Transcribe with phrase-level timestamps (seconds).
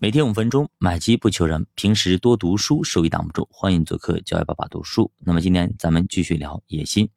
[0.00, 1.66] 每天五分钟，买机不求人。
[1.74, 3.48] 平时多读书，收益挡不住。
[3.50, 5.10] 欢迎做客教育爸爸读书。
[5.18, 7.08] 那么今天咱们继续聊野心。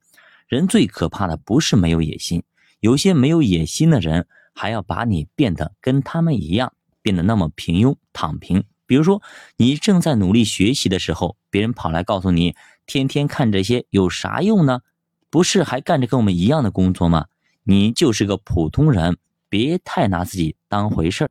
[0.48, 2.41] 人最可怕的不是没有野心，
[2.79, 4.25] 有些没有野心的人
[4.55, 6.73] 还要把你变得跟他们一样，
[7.04, 8.64] 变得那么平庸躺平。
[8.88, 9.21] 比如说，
[9.57, 12.55] 你正在努力学习的时候，别人跑来告诉你，
[12.88, 14.82] 天天看这些有啥用呢？
[15.29, 17.27] 不是还干着跟我们一样的工作吗？
[17.63, 19.20] 你就是个普通人，
[19.50, 21.29] 别太拿自己当回事儿。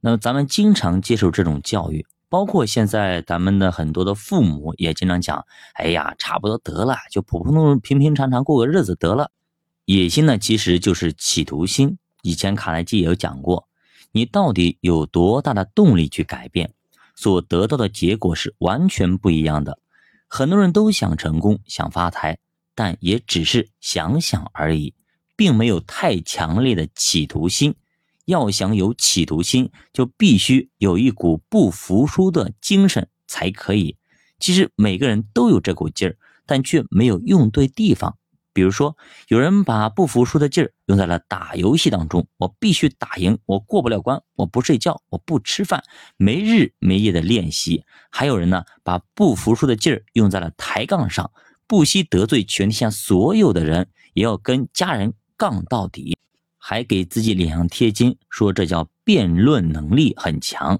[0.00, 5.44] 那么咱们经常接受这种教育，包括现在咱们的很多的父母也经常讲
[5.74, 9.30] ：“哎呀，差不多得了，就普普通通、平平常常过个日子得了。”
[9.84, 11.98] 野心呢，其实就是企图心。
[12.22, 13.68] 以前卡耐基也有讲过，
[14.12, 16.72] 你到底有多大的动力去改变，
[17.14, 19.78] 所得到的结果是完全不一样的。
[20.28, 22.38] 很多人都想成功、想发财，
[22.74, 24.94] 但也只是想想而已，
[25.34, 27.74] 并没有太强烈的企图心。
[28.30, 33.96] 要想有企图心，就必须有一股不服输的精神才可以。
[34.38, 38.16] 其实每个人都有这股劲儿，但却没有用对地方。
[38.52, 38.96] 比如说，
[39.28, 45.84] 有人把不服输的劲儿用在了打游戏当中，我必须打赢，我过不了关，我不睡觉，我不吃饭，
[46.16, 47.84] 没日没夜的练习。
[48.10, 51.30] 还有人呢，把不服输的劲儿用在了抬杠上，
[51.66, 56.16] 不惜得罪全天下所有的人，也要跟家人杠到底。
[56.70, 60.78] 还给自己脸上贴金，说这叫辩论能力很强。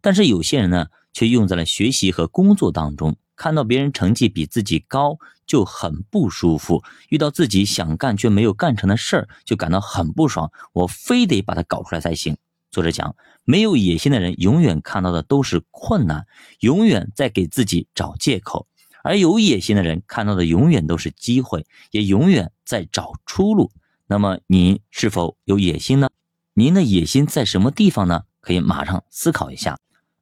[0.00, 12.38] 但是有些人呢，却用在了学习和工作当中，看到别人成绩比自己高就很不舒服，遇到自己想干却没有干成的事儿就感到很不爽，我非得把它搞出来才行。
[12.70, 13.14] 作者讲，
[13.44, 16.26] 没有野心的人永远看到的都是困难，
[16.60, 18.66] 永远在给自己找借口；
[19.04, 23.70] 而有野心的人看到的永远都是机会，也永远在找出路。
[24.08, 26.10] 那么您是否有野心呢？
[26.54, 28.22] 您的野心在什么地方呢？
[28.40, 29.78] 可以马上思考一下。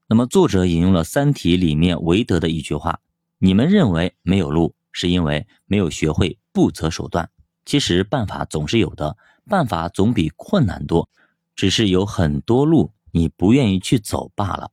[0.06, 3.00] 那么作者引用了《三体》里面韦德的一句话
[3.38, 7.28] ：“你们认为没有路，是因为没有学会不择手段。
[7.66, 11.10] 其实办法总是有的，办法总比困难多，
[11.54, 14.70] 只是有很多路你不愿意去走罢了。”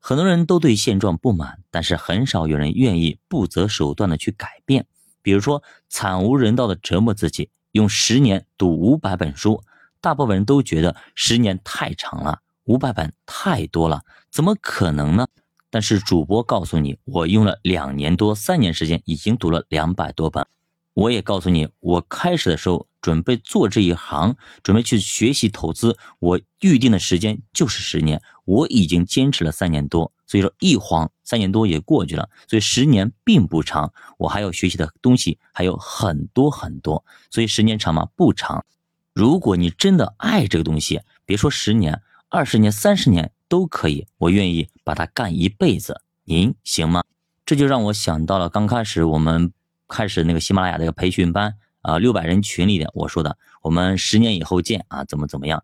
[0.00, 4.86] 很多人都对现状不满，但是很少有人愿意不择手段的去改变。
[5.22, 7.50] 比如说，惨无人道的折磨自己。
[7.74, 9.64] 用十年读五百本书，
[10.00, 15.26] 大部分人都觉得十年太长了，五百本太多了，怎么可能呢？
[15.70, 20.46] 但是主播告诉你，我用了两年多、三年时间，已经读了两百多本。
[20.92, 30.12] 我也告诉你，我开始的时候准备做这一行，准备去学习投资，我预定的时间就是十年，我已经坚持了三年多。
[30.28, 38.08] 所以说一晃三年多也过去了，所以十年并不长，我还要学习的东西还有很多很多，所以十年长吗？
[38.14, 38.64] 不长。
[39.12, 47.04] 如果你真的爱这个东西，别说十年、二十年、三十年都可以，我愿意把它干一辈子，您行吗？
[47.46, 49.52] 这就让我想到了刚开始我们
[49.88, 55.62] 开始那个喜马拉雅那个培训班啊，六百人群里的我说的，我们十年以后见啊，怎么怎么样？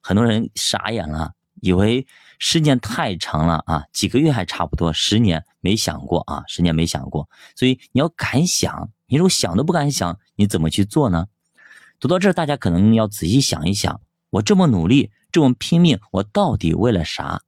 [0.00, 1.32] 很多人傻眼了。
[1.60, 2.06] 以为
[2.38, 11.26] 时间太长了啊，几个月还差不多，十年没想过啊，十年没想过，所以你要敢想，你如果想都不敢想，你怎么去做呢？
[11.98, 14.00] 读到这儿，大家可能要仔细想一想，
[14.30, 17.42] 我这么努力，这么拼命，我到底为了啥？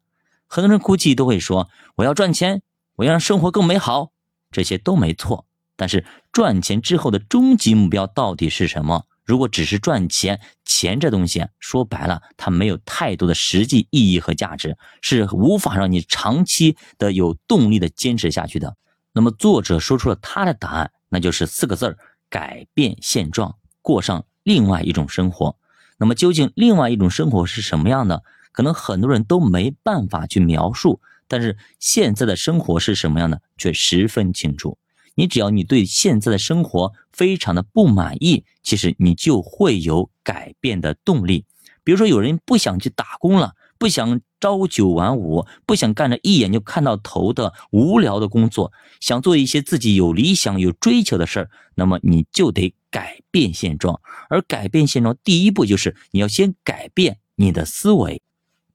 [0.46, 2.62] 很多人估计都会说，我要赚钱，
[2.96, 4.12] 我要让生活更美好，
[4.50, 9.06] 这些都没错，但是赚钱之后的终极目标到底是什么？
[9.25, 18.77] 如果只是赚钱，钱这东西说白了，它没有太多的实际意义和价值，是无法让你长期的有动力的坚持下去的。
[19.12, 25.56] 那么作者说出了他的答案，那就是四个字儿：改变现状，过上另外一种生活。
[25.99, 28.22] 那么究竟另外一种生活是什么样的？
[28.50, 34.77] 可能很多人都没办法去描述，但是现在的生活是什么样的，却十分清楚。
[35.14, 41.44] 你只要你对现在的生活非常的不满意，其实你就会有改变的动力。
[41.84, 54.00] 比如说，有人不想去打工了，不想朝九晚五，不想干着一眼就看到头的无聊的工作，想做一些自己有理想、有追求的事儿，那么你就得改变现状。
[54.28, 58.22] 而改变现状，第一步就是你要先改变你的思维。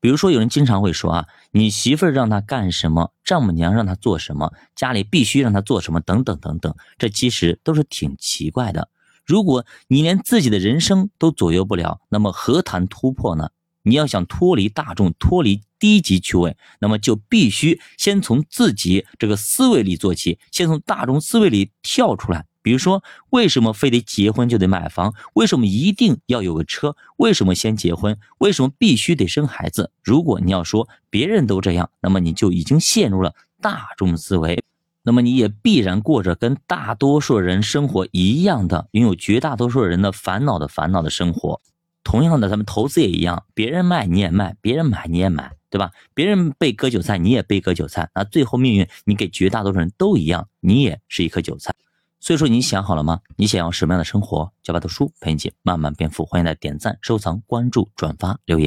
[0.07, 8.88] 比如说，有人经常会说啊，你媳妇儿让他干什么，丈母娘让他做什么，家里必须让他做什么，等等等等，这其实都是挺奇怪的。
[9.25, 13.50] 如果你连自己的人生都左右不了，那么何谈突破呢？
[13.81, 22.45] 你要想脱离大众，脱离低级趣味，那么就必须先从自己这个思维里做起，先从大众思维里跳出来。
[22.68, 25.14] 比如说，为什么非得结婚就得买房？
[25.36, 26.98] 为什么一定要有个车？
[27.16, 28.18] 为什么先结婚？
[28.40, 29.90] 为什么必须得生孩子？
[30.04, 34.62] 如果你要说别人都这样，那么你就已经陷入了大众思维。
[35.04, 41.62] 那么你也必然过着跟大多数人生活一样的，拥有绝大多数人的烦恼的烦恼的生活。
[42.04, 45.92] 同样的，咱们投资也一样，别人卖你也卖，别人买你也买，对吧？
[46.14, 51.74] 别人被割韭菜，你也被割韭菜，那最后命运你给绝大多数人都一样，你也是一颗韭菜。
[52.19, 53.19] 所以说，你想好了吗？
[53.36, 54.52] 你想要什么样的生活？
[54.64, 56.25] 小白读书陪你一起慢慢变富。
[56.25, 58.66] 欢迎来点赞、收藏、关注、转发、留言。